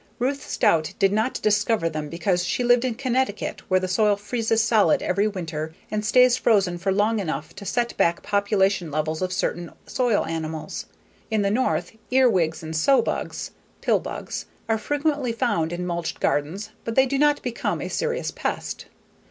Ruth 0.17 0.49
Stout 0.49 0.95
did 0.97 1.13
not 1.13 1.39
discover 1.43 1.87
them 1.87 2.09
because 2.09 2.43
she 2.43 2.63
lived 2.63 2.83
in 2.83 2.95
Connecticut 2.95 3.61
where 3.69 3.79
the 3.79 3.87
soil 3.87 4.15
freezes 4.15 4.63
solid 4.63 5.03
every 5.03 5.27
winter 5.27 5.75
and 5.91 6.03
stays 6.03 6.37
frozen 6.37 6.79
for 6.79 6.91
long 6.91 7.19
enough 7.19 7.55
to 7.57 7.65
set 7.65 7.95
back 7.97 8.23
population 8.23 8.89
levels 8.89 9.21
of 9.21 9.31
certain 9.31 9.71
soil 9.85 10.25
animals. 10.25 10.87
In 11.29 11.43
the 11.43 11.51
North, 11.51 11.91
earwigs 12.09 12.63
and 12.63 12.75
sow 12.75 13.03
bugs 13.03 13.51
(pill 13.81 13.99
bugs) 13.99 14.47
are 14.67 14.79
frequently 14.79 15.31
found 15.33 15.71
in 15.71 15.85
mulched 15.85 16.19
gardens 16.19 16.71
but 16.83 16.95
they 16.95 17.05
do 17.05 17.19
not 17.19 17.43
become 17.43 17.79
a 17.79 17.87
serious 17.87 18.31
pest. 18.31 18.87